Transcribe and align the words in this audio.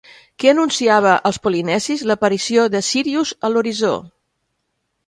Què 0.43 0.47
anunciava 0.51 1.11
als 1.31 1.39
polinesis 1.43 2.03
l'aparició 2.13 2.67
de 2.77 2.83
Sírius 2.89 3.37
a 3.47 3.53
l'horitzó? 3.55 3.95